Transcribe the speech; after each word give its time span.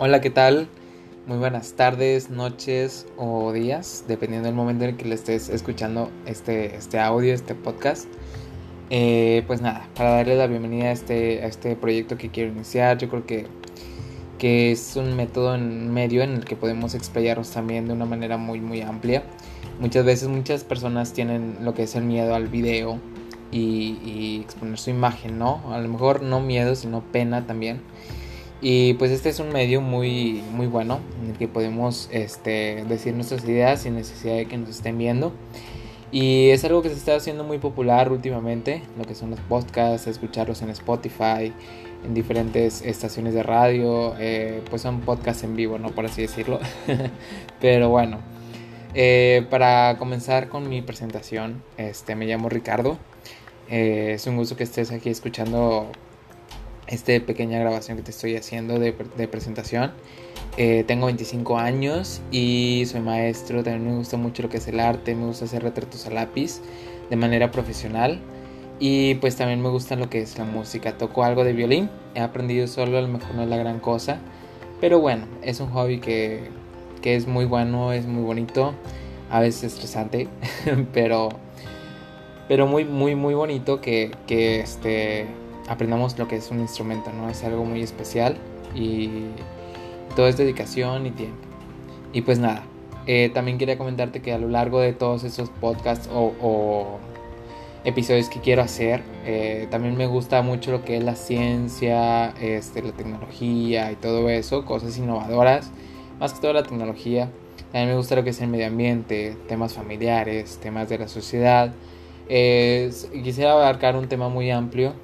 Hola, 0.00 0.20
¿qué 0.20 0.30
tal? 0.30 0.66
Muy 1.28 1.38
buenas 1.38 1.74
tardes, 1.74 2.28
noches 2.28 3.06
o 3.16 3.52
días, 3.52 4.04
dependiendo 4.08 4.46
del 4.46 4.56
momento 4.56 4.82
en 4.82 4.90
el 4.90 4.96
que 4.96 5.04
le 5.04 5.14
estés 5.14 5.48
escuchando 5.48 6.10
este, 6.26 6.74
este 6.74 6.98
audio, 6.98 7.32
este 7.32 7.54
podcast. 7.54 8.08
Eh, 8.90 9.44
pues 9.46 9.60
nada, 9.60 9.88
para 9.94 10.16
darle 10.16 10.36
la 10.36 10.48
bienvenida 10.48 10.86
a 10.86 10.90
este, 10.90 11.44
a 11.44 11.46
este 11.46 11.76
proyecto 11.76 12.18
que 12.18 12.28
quiero 12.28 12.50
iniciar, 12.50 12.98
yo 12.98 13.08
creo 13.08 13.24
que, 13.24 13.46
que 14.36 14.72
es 14.72 14.96
un 14.96 15.14
método 15.14 15.54
en 15.54 15.94
medio 15.94 16.24
en 16.24 16.32
el 16.32 16.44
que 16.44 16.56
podemos 16.56 16.96
explayarnos 16.96 17.52
también 17.52 17.86
de 17.86 17.92
una 17.92 18.04
manera 18.04 18.36
muy, 18.36 18.60
muy 18.60 18.80
amplia. 18.80 19.22
Muchas 19.78 20.04
veces 20.04 20.26
muchas 20.26 20.64
personas 20.64 21.12
tienen 21.12 21.58
lo 21.60 21.72
que 21.72 21.84
es 21.84 21.94
el 21.94 22.02
miedo 22.02 22.34
al 22.34 22.48
video 22.48 22.98
y, 23.52 24.00
y 24.04 24.40
exponer 24.42 24.76
su 24.76 24.90
imagen, 24.90 25.38
¿no? 25.38 25.62
A 25.72 25.78
lo 25.78 25.88
mejor 25.88 26.20
no 26.20 26.40
miedo, 26.40 26.74
sino 26.74 27.00
pena 27.00 27.46
también. 27.46 27.80
Y 28.60 28.94
pues 28.94 29.10
este 29.10 29.28
es 29.28 29.40
un 29.40 29.50
medio 29.50 29.80
muy, 29.80 30.42
muy 30.52 30.66
bueno 30.66 31.00
en 31.22 31.32
el 31.32 31.36
que 31.36 31.48
podemos 31.48 32.08
este, 32.12 32.84
decir 32.88 33.14
nuestras 33.14 33.44
ideas 33.44 33.82
sin 33.82 33.96
necesidad 33.96 34.36
de 34.36 34.46
que 34.46 34.56
nos 34.56 34.70
estén 34.70 34.96
viendo. 34.96 35.32
Y 36.10 36.50
es 36.50 36.64
algo 36.64 36.80
que 36.80 36.90
se 36.90 36.94
está 36.94 37.16
haciendo 37.16 37.42
muy 37.42 37.58
popular 37.58 38.12
últimamente, 38.12 38.82
lo 38.96 39.04
que 39.04 39.16
son 39.16 39.30
los 39.30 39.40
podcasts, 39.40 40.06
escucharlos 40.06 40.62
en 40.62 40.70
Spotify, 40.70 41.52
en 42.04 42.14
diferentes 42.14 42.82
estaciones 42.82 43.34
de 43.34 43.42
radio, 43.42 44.14
eh, 44.18 44.62
pues 44.70 44.82
son 44.82 45.00
podcasts 45.00 45.42
en 45.42 45.56
vivo, 45.56 45.78
¿no? 45.78 45.90
Por 45.90 46.06
así 46.06 46.22
decirlo. 46.22 46.60
Pero 47.60 47.88
bueno, 47.88 48.20
eh, 48.94 49.44
para 49.50 49.96
comenzar 49.98 50.48
con 50.48 50.68
mi 50.68 50.82
presentación, 50.82 51.64
este, 51.78 52.14
me 52.14 52.26
llamo 52.26 52.48
Ricardo. 52.48 52.96
Eh, 53.68 54.12
es 54.14 54.26
un 54.28 54.36
gusto 54.36 54.56
que 54.56 54.62
estés 54.62 54.92
aquí 54.92 55.10
escuchando 55.10 55.90
esta 56.94 57.12
pequeña 57.24 57.58
grabación 57.58 57.96
que 57.96 58.02
te 58.02 58.10
estoy 58.10 58.36
haciendo 58.36 58.78
de, 58.78 58.92
presentación. 58.92 59.92
Eh, 60.56 60.84
tengo 60.86 61.06
25 61.06 61.58
años 61.58 62.22
y 62.30 62.84
soy 62.86 63.00
maestro, 63.00 63.62
también 63.62 63.90
me 63.90 63.96
gusta 63.96 64.16
mucho 64.16 64.42
lo 64.44 64.48
que 64.48 64.58
es 64.58 64.68
el 64.68 64.78
arte, 64.80 65.14
me 65.14 65.26
gusta 65.26 65.46
hacer 65.46 65.62
retratos 65.62 66.06
a 66.06 66.10
lápiz 66.10 66.60
de 67.10 67.16
manera 67.16 67.50
profesional 67.50 68.20
y 68.78 69.16
pues 69.16 69.36
también 69.36 69.60
me 69.60 69.68
gusta 69.68 69.96
lo 69.96 70.08
que 70.08 70.20
es 70.20 70.38
la 70.38 70.44
música. 70.44 70.96
Toco 70.96 71.24
algo 71.24 71.44
de 71.44 71.52
violín, 71.52 71.90
he 72.14 72.20
aprendido 72.20 72.66
solo, 72.66 72.98
a 72.98 73.02
lo 73.02 73.08
mejor 73.08 73.34
no 73.34 73.42
es 73.42 73.48
la 73.48 73.56
gran 73.56 73.80
cosa, 73.80 74.18
pero 74.80 75.00
bueno, 75.00 75.26
es 75.42 75.60
un 75.60 75.70
hobby 75.70 75.98
que, 75.98 76.48
que 77.02 77.16
es 77.16 77.26
muy 77.26 77.44
bueno, 77.44 77.92
es 77.92 78.06
muy 78.06 78.22
bonito, 78.22 78.74
a 79.30 79.40
veces 79.40 79.74
estresante, 79.74 80.28
pero, 80.92 81.30
pero 82.48 82.66
muy, 82.66 82.84
muy, 82.84 83.14
muy 83.14 83.34
bonito 83.34 83.80
que, 83.80 84.12
que 84.26 84.60
este 84.60 85.26
aprendamos 85.68 86.18
lo 86.18 86.28
que 86.28 86.36
es 86.36 86.50
un 86.50 86.60
instrumento, 86.60 87.10
¿no? 87.12 87.28
Es 87.28 87.44
algo 87.44 87.64
muy 87.64 87.82
especial 87.82 88.36
y 88.74 89.26
todo 90.16 90.28
es 90.28 90.36
dedicación 90.36 91.06
y 91.06 91.10
tiempo. 91.10 91.38
Y 92.12 92.22
pues 92.22 92.38
nada, 92.38 92.64
eh, 93.06 93.30
también 93.32 93.58
quería 93.58 93.76
comentarte 93.76 94.22
que 94.22 94.32
a 94.32 94.38
lo 94.38 94.48
largo 94.48 94.80
de 94.80 94.92
todos 94.92 95.24
esos 95.24 95.50
podcasts 95.50 96.08
o, 96.12 96.98
episodios 97.84 98.30
que 98.30 98.40
quiero 98.40 98.62
hacer, 98.62 99.02
eh, 99.26 99.68
también 99.70 99.94
me 99.94 100.06
gusta 100.06 100.40
mucho 100.40 100.70
lo 100.70 100.82
que 100.86 100.96
es 100.96 101.04
la 101.04 101.16
ciencia, 101.16 102.30
este, 102.40 102.80
la 102.80 102.92
tecnología 102.92 103.92
y 103.92 103.96
todo 103.96 104.30
eso, 104.30 104.64
cosas 104.64 104.96
innovadoras, 104.96 105.70
más 106.18 106.32
que 106.32 106.40
todo 106.40 106.54
la 106.54 106.62
tecnología. 106.62 107.28
También 107.72 107.90
me 107.90 107.96
gusta 107.96 108.16
lo 108.16 108.24
que 108.24 108.30
es 108.30 108.40
el 108.40 108.48
medio 108.48 108.68
ambiente, 108.68 109.36
temas 109.48 109.74
familiares, 109.74 110.58
temas 110.62 110.88
de 110.88 110.98
la 110.98 111.08
sociedad. 111.08 111.74
quisiera 112.26 113.52
abarcar 113.52 113.96
un 113.96 114.08
tema 114.08 114.30
muy 114.30 114.50
amplio 114.50 114.94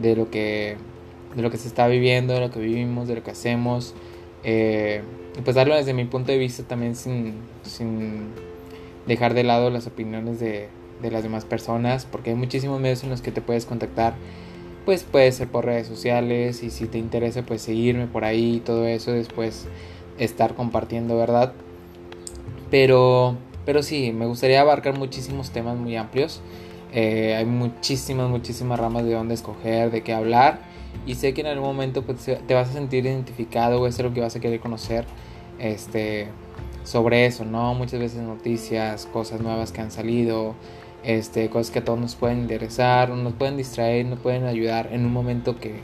de 0.00 0.16
lo 0.16 0.30
que, 0.30 0.76
de 1.34 1.42
lo 1.42 1.50
que 1.50 1.58
se 1.58 1.68
está 1.68 1.86
viviendo, 1.88 2.34
de 2.34 2.40
lo 2.40 2.50
que 2.50 2.60
vivimos, 2.60 3.08
de 3.08 3.16
lo 3.16 3.22
que 3.22 3.30
hacemos. 3.30 3.94
Eh, 4.44 5.02
y 5.38 5.40
pues 5.42 5.56
darlo 5.56 5.74
desde 5.74 5.94
mi 5.94 6.04
punto 6.04 6.32
de 6.32 6.38
vista 6.38 6.62
también 6.64 6.94
sin, 6.94 7.34
sin 7.62 8.28
dejar 9.06 9.34
de 9.34 9.44
lado 9.44 9.70
las 9.70 9.86
opiniones 9.86 10.40
de, 10.40 10.68
de, 11.00 11.10
las 11.10 11.22
demás 11.22 11.44
personas, 11.44 12.06
porque 12.10 12.30
hay 12.30 12.36
muchísimos 12.36 12.80
medios 12.80 13.02
en 13.02 13.10
los 13.10 13.22
que 13.22 13.32
te 13.32 13.40
puedes 13.40 13.66
contactar. 13.66 14.14
Pues 14.84 15.04
puede 15.04 15.30
ser 15.30 15.48
por 15.48 15.64
redes 15.64 15.86
sociales 15.86 16.62
y 16.62 16.70
si 16.70 16.86
te 16.86 16.98
interesa 16.98 17.42
pues 17.42 17.62
seguirme 17.62 18.08
por 18.08 18.24
ahí 18.24 18.56
y 18.56 18.60
todo 18.60 18.86
eso, 18.86 19.12
después 19.12 19.68
estar 20.18 20.54
compartiendo, 20.54 21.16
¿verdad? 21.16 21.52
Pero, 22.70 23.36
pero 23.64 23.82
sí, 23.82 24.12
me 24.12 24.26
gustaría 24.26 24.60
abarcar 24.60 24.98
muchísimos 24.98 25.50
temas 25.50 25.76
muy 25.76 25.96
amplios. 25.96 26.40
Eh, 26.92 27.34
hay 27.36 27.46
muchísimas, 27.46 28.28
muchísimas 28.28 28.78
ramas 28.78 29.04
de 29.04 29.14
dónde 29.14 29.34
escoger, 29.34 29.90
de 29.90 30.02
qué 30.02 30.12
hablar. 30.12 30.60
Y 31.06 31.14
sé 31.14 31.32
que 31.34 31.40
en 31.40 31.46
algún 31.48 31.68
momento 31.68 32.02
pues, 32.02 32.24
te 32.24 32.54
vas 32.54 32.68
a 32.68 32.72
sentir 32.72 33.06
identificado 33.06 33.80
o 33.80 33.86
es 33.86 33.98
lo 33.98 34.12
que 34.12 34.20
vas 34.20 34.36
a 34.36 34.40
querer 34.40 34.60
conocer 34.60 35.06
este, 35.58 36.28
sobre 36.84 37.26
eso, 37.26 37.44
¿no? 37.44 37.74
Muchas 37.74 37.98
veces 37.98 38.20
noticias, 38.22 39.06
cosas 39.06 39.40
nuevas 39.40 39.72
que 39.72 39.80
han 39.80 39.90
salido, 39.90 40.54
este, 41.02 41.48
cosas 41.48 41.70
que 41.72 41.78
a 41.80 41.84
todos 41.84 41.98
nos 41.98 42.14
pueden 42.14 42.40
interesar, 42.40 43.08
nos 43.08 43.32
pueden 43.32 43.56
distraer, 43.56 44.06
nos 44.06 44.18
pueden 44.20 44.44
ayudar 44.44 44.90
en 44.92 45.04
un 45.06 45.12
momento 45.12 45.58
que, 45.58 45.76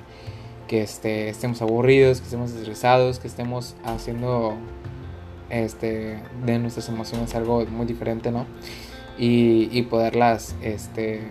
que 0.69 0.83
este, 0.83 1.31
estemos 1.31 1.63
aburridos, 1.63 2.19
que 2.21 2.25
estemos 2.25 2.53
estresados, 2.53 3.19
que 3.19 3.29
estemos 3.29 3.75
haciendo 3.85 4.55
este, 5.51 6.21
de 6.45 6.59
nuestras 6.59 6.89
emociones 6.89 7.35
algo 7.35 7.65
muy 7.67 7.87
diferente, 7.87 8.31
¿no? 8.31 8.47
Y, 9.19 9.83
poderlas, 9.83 10.55
este, 10.63 11.23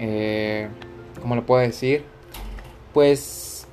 eh, 0.00 0.68
¿cómo 1.20 1.36
lo 1.36 1.44
puedo 1.44 1.60
decir? 1.60 2.04
Pues 2.92 3.66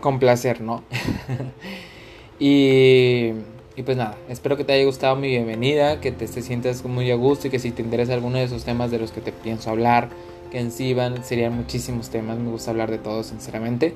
complacer, 0.00 0.60
¿no? 0.60 0.84
y, 2.38 3.32
y 3.78 3.82
pues 3.84 3.96
nada, 3.96 4.16
espero 4.28 4.56
que 4.56 4.64
te 4.64 4.72
haya 4.72 4.84
gustado 4.84 5.14
mi 5.14 5.28
bienvenida, 5.28 6.00
que 6.00 6.10
te, 6.10 6.26
sientas 6.26 6.84
muy 6.84 7.10
a 7.12 7.14
gusto 7.14 7.46
y 7.46 7.50
que 7.50 7.60
si 7.60 7.70
te 7.70 7.80
interesa 7.80 8.14
alguno 8.14 8.38
de 8.38 8.44
esos 8.44 8.64
temas 8.64 8.90
de 8.90 8.98
los 8.98 9.12
que 9.12 9.20
te 9.20 9.30
pienso 9.30 9.70
hablar, 9.70 10.08
que 10.50 10.58
en 10.58 10.72
sí 10.72 10.94
van, 10.94 11.22
serían 11.22 11.54
muchísimos 11.54 12.10
temas, 12.10 12.38
me 12.38 12.50
gusta 12.50 12.72
hablar 12.72 12.90
de 12.90 12.98
todos 12.98 13.26
sinceramente. 13.26 13.94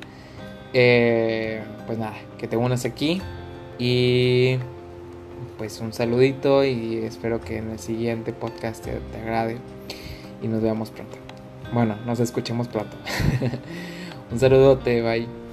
Eh, 0.72 1.62
pues 1.86 1.98
nada, 1.98 2.14
que 2.38 2.46
te 2.46 2.56
unas 2.56 2.84
aquí 2.84 3.20
y 3.78 4.58
pues 5.58 5.80
un 5.80 5.92
saludito 5.92 6.64
y 6.64 6.98
espero 6.98 7.40
que 7.40 7.58
en 7.58 7.70
el 7.70 7.78
siguiente 7.78 8.32
podcast 8.32 8.84
te, 8.84 9.18
agrade 9.18 9.58
y 10.42 10.48
nos 10.48 10.62
veamos 10.62 10.90
pronto. 10.90 11.16
Bueno, 11.72 11.96
nos 12.06 12.20
escuchemos 12.20 12.68
pronto. 12.68 12.96
un 14.32 14.38
saludote, 14.38 15.02
bye. 15.02 15.51